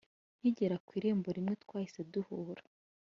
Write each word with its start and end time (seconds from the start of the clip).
nkigera 0.39 0.75
ku 0.85 0.91
irembo 0.99 1.29
niwe 1.33 1.55
twahise 1.63 1.99
duhura 2.11 2.63